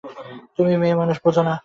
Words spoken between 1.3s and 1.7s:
না।